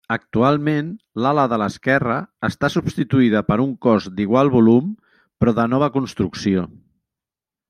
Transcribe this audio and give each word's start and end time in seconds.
Actualment 0.13 0.87
l'ala 1.25 1.43
de 1.51 1.59
l'esquerra 1.63 2.15
està 2.49 2.69
substituïda 2.77 3.43
per 3.51 3.59
un 3.67 3.77
cos 3.87 4.09
d'igual 4.21 4.53
volum 4.59 4.89
però 5.43 5.59
de 5.61 5.71
nova 5.77 5.95
construcció. 6.01 6.67